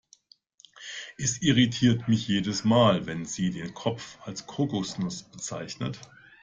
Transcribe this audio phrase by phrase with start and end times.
[1.19, 5.99] Es irritiert mich jedes Mal, wenn sie den Kopf als Kokosnuss bezeichnet.